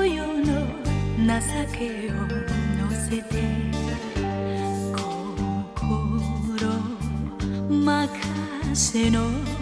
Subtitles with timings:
[0.00, 0.66] 人の
[1.26, 1.40] 情
[1.76, 2.12] けを
[2.78, 3.30] 乗せて
[4.96, 6.68] 心
[7.68, 9.61] 任せの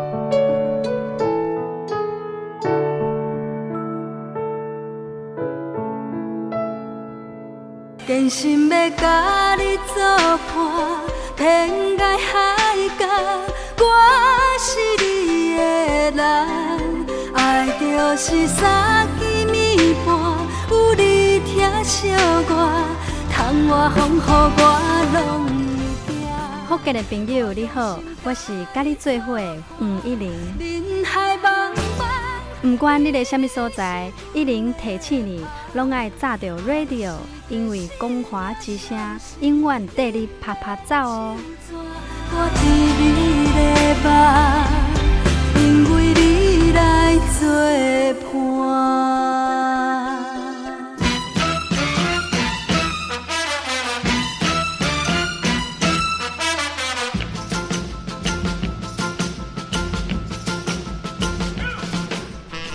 [8.11, 10.03] 真心要甲你作
[10.51, 10.51] 伴，
[11.37, 13.07] 天涯海角，
[13.77, 13.83] 我
[14.59, 14.67] 是
[15.01, 15.59] 你的
[16.11, 16.19] 人。
[17.33, 17.85] 爱就
[18.17, 20.09] 是三更暝半，
[20.69, 22.11] 有你疼惜
[22.49, 22.51] 我，
[23.31, 23.39] 窗
[23.69, 24.61] 外风雨我
[25.13, 25.47] 拢
[26.05, 26.67] 会惊。
[26.67, 29.39] 福建的朋友你好，我是甲你做伙
[29.79, 30.29] 黄一玲。
[32.61, 32.77] 人海茫茫。
[32.77, 37.13] 不管你在什么所在，一零提醒你，拢爱炸着 radio，
[37.49, 38.97] 因为光华之声
[39.39, 41.35] 永远带你啪啪走哦。
[45.55, 47.49] 因为你来作
[48.31, 49.20] 伴。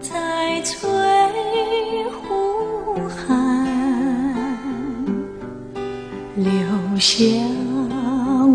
[0.00, 0.88] 在翠
[2.10, 3.66] 湖畔
[6.36, 6.52] 留
[6.98, 7.16] 下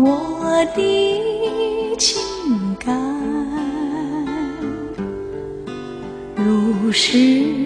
[0.02, 2.20] 我的情
[2.78, 2.92] 感，
[6.34, 7.65] 如诗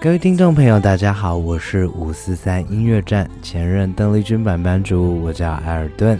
[0.00, 6.16] 各位听众朋友，大家好，我是五四三音乐站前任邓丽君版班主，我叫艾尔顿。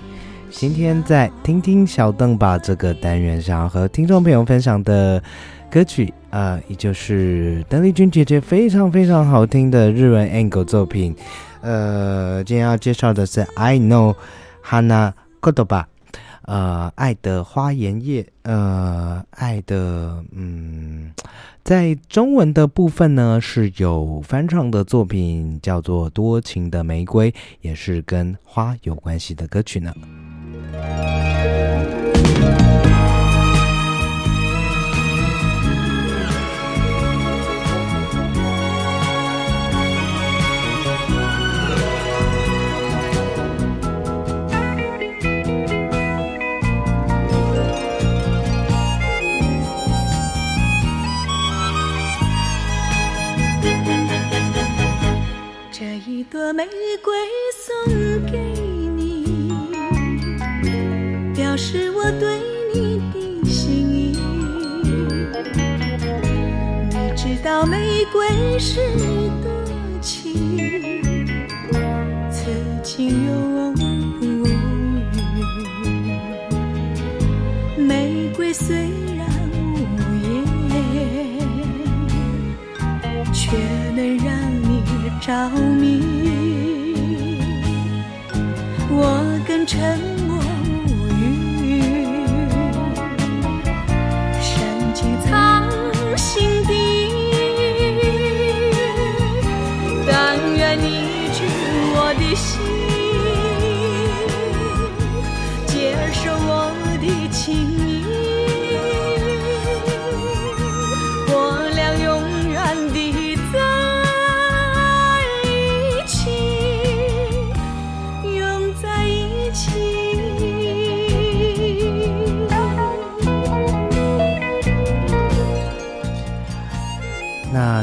[0.50, 5.22] 今天在听听小邓吧这个单元，想要和听众朋友分享的
[5.70, 11.14] 歌曲，呃，依旧是邓丽君姐姐非常非常好听的日文 Angle 作品。
[11.60, 14.16] 呃，今天要介绍的是 I Know
[14.64, 15.84] Hana Kodoba，
[16.42, 21.12] 呃，爱的花言叶，呃，爱的，嗯，
[21.68, 29.92] 在中文的部分呢是有翻唱的作品，叫做《多情的玫瑰》，也是跟花有关系的歌曲呢。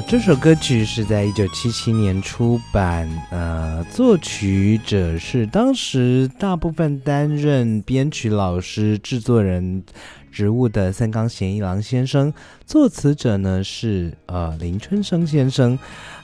[0.08, 9.84] 这首歌曲是在一九七七年出版，呃，作曲者是当时大部分担任编曲老师、制作人
[10.32, 12.32] 职务的三冈贤一郎先生，
[12.66, 15.78] 作词者呢是呃林春生先生。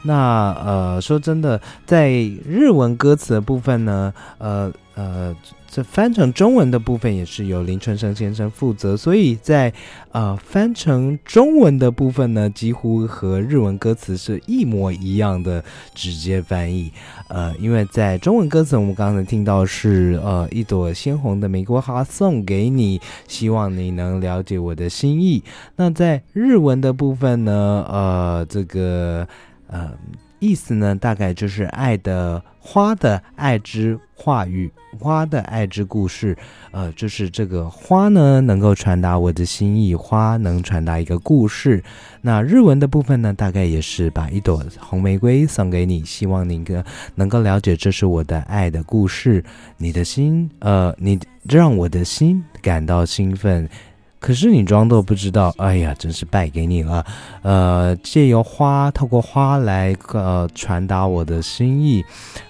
[0.04, 2.10] 那呃，说真的，在
[2.44, 5.36] 日文歌词的部分呢，呃呃，
[5.70, 9.72] 这翻成中文的部分也是由林春生先生负责，所以在
[10.12, 16.92] 呃翻成中文的部分呢，几乎和日文歌词是一模一样的直接翻译。
[17.28, 25.44] 呃，因为在中文歌词，我们刚才听到是呃一朵鲜红的玫瑰花送给你，希望你能了解我的心意。
[25.76, 29.28] 那在日文的部分呢，呃，这个。
[29.74, 29.90] 呃，
[30.40, 36.38] 意思呢，大概就是爱的花的爱之话语，花的爱之故事。
[36.72, 41.82] 呃，就是这个花呢，能够传达我的心意，花能传达一个故事。
[42.20, 46.84] 那日文的部分呢，大概也是把一朵红玫瑰送给你，希望你个
[47.16, 49.42] 能够了解这是我的爱的故事。
[49.78, 53.70] 你的心，呃，你让我的心感到兴奋。
[54.22, 57.04] 可是你装作不知道，哎呀，真是败给你了。
[57.42, 62.06] 呃，借由花，透过花来呃传达我的心意，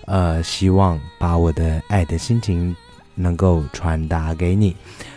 [0.06, 2.76] 呃，希望把我的爱的心情
[3.16, 4.76] 能够传达给你。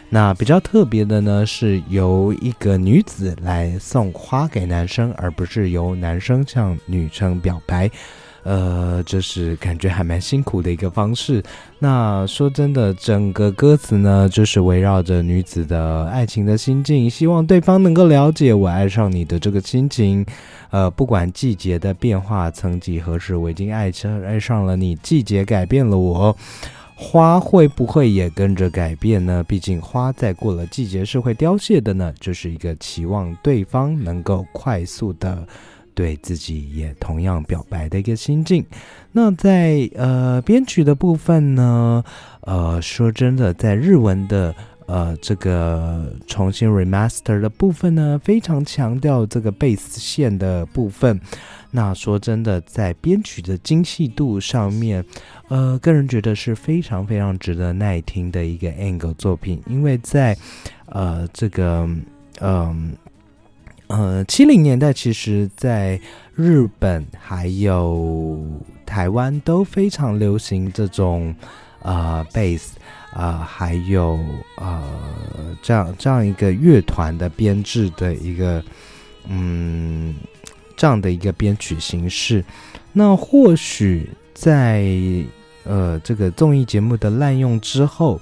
[0.08, 7.90] 那比较特别的呢，是由一个女子来送花给男生，而不是由男生向女生表白。
[8.44, 11.42] 呃，这是感觉还蛮辛苦的一个方式。
[11.78, 20.24] 那说真的，整个歌词呢，就是围绕着女子的爱情的心境，希望对方能够了解我爱上你的这个心情。
[20.70, 24.94] 呃，不管季节的变化，曾几何时，我已经爱上爱上了你。
[24.96, 26.36] 季节改变了我，
[26.96, 29.42] 花会不会也跟着改变呢？
[29.46, 32.12] 毕竟花在过了季节是会凋谢的呢。
[32.20, 35.46] 这是一个期望对方能够快速的。
[35.94, 38.64] 对自己也同样表白的一个心境。
[39.12, 42.04] 那在呃编曲的部分呢，
[42.40, 44.54] 呃说真的，在日文的
[44.86, 51.20] 呃这个重新 remaster 的部分呢，非常强调这个贝斯线的部分。
[51.70, 55.04] 那说真的，在编曲的精细度上面，
[55.48, 60.36] 呃，个人觉得是非常非常值得耐听的一个 angle 作品，因为在
[60.86, 61.88] 呃这个
[62.40, 62.92] 嗯。
[63.96, 66.00] 呃七零年代其实，在
[66.34, 68.44] 日本还有
[68.84, 71.32] 台湾都非常流行这种
[71.80, 72.76] 呃贝斯
[73.12, 74.18] 啊，还有
[74.56, 74.82] 呃
[75.62, 78.60] 这样这样一个乐团的编制的一个
[79.28, 80.16] 嗯
[80.76, 82.44] 这样的一个编曲形式。
[82.92, 84.84] 那或许在
[85.62, 88.20] 呃这个综艺节目的滥用之后。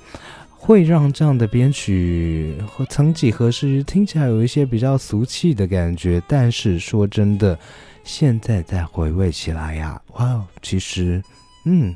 [0.65, 7.59] 会让这样的编曲和曾几何时听起来有一些比较俗气的感觉，但是说真的，
[8.05, 11.21] 现在再回味起来呀，哇，其实，
[11.67, 11.93] 嗯，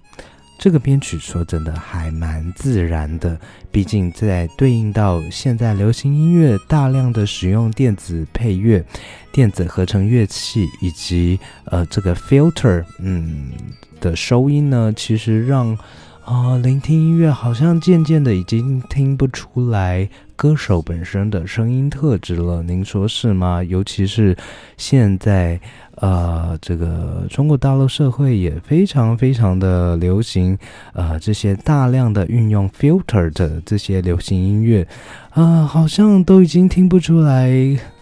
[0.58, 3.38] 这个编曲说真的还蛮自然的。
[3.70, 8.84] 毕竟在对应到现在流行音乐大量的使用电子配乐、
[9.32, 13.52] 电子合成乐器以及呃这个 filter，嗯
[14.00, 15.78] 的收音呢，其实让。
[16.26, 23.62] 啊，聆听音乐好像渐渐的已经听不出来歌手本身的声音特质了，您说是吗？
[23.62, 24.36] 尤其是
[24.76, 25.60] 现在，
[25.98, 30.58] 呃，这个中国大陆社会也非常非常的流行，
[30.94, 34.84] 呃，这些大量的运用 filter 的这些流行音乐，
[35.30, 37.48] 啊，好像都已经听不出来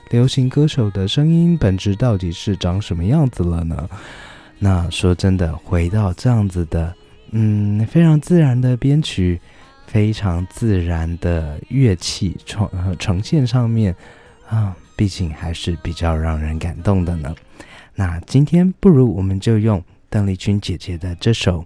[0.08, 3.86] 流行歌手的声音本质到底是长什么样子了呢？
[4.58, 6.90] 那说真的，回到这样子的。
[7.36, 9.40] 嗯，非常自然的编曲，
[9.88, 13.92] 非常自然的乐器呈呈现上面
[14.48, 17.34] 啊，毕竟还是比较让人感动的呢。
[17.96, 21.60] 那今天不如我们就用邓丽君姐姐的这首《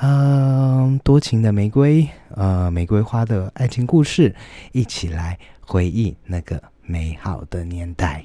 [0.00, 2.02] 嗯多情的玫瑰》
[2.34, 4.34] 呃玫瑰花的爱情故事，
[4.72, 8.24] 一起来回忆那个美好的年代。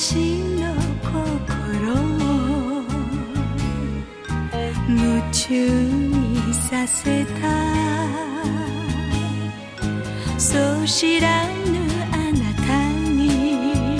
[0.00, 0.16] 私
[0.56, 1.94] の心を
[4.88, 7.30] 夢中にさせた。
[10.38, 11.52] そう知らぬ
[12.12, 13.98] あなたに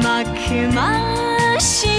[0.00, 1.97] まくまし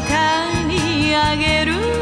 [0.00, 2.01] たにあげる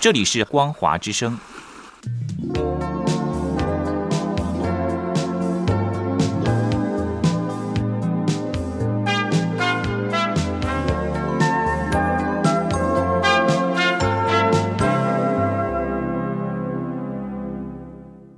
[0.00, 1.38] 这里是光华之声。